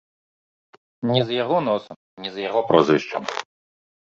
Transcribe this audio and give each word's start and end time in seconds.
Не 1.13 1.21
з 1.27 1.35
яго 1.43 1.57
носам, 1.67 1.97
не 2.25 2.29
з 2.39 2.49
яго 2.49 2.61
прозвішчам. 2.73 3.23